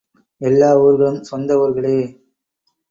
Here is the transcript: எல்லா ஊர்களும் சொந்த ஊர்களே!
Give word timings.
எல்லா 0.41 0.69
ஊர்களும் 0.77 1.21
சொந்த 1.21 1.59
ஊர்களே! 1.59 1.97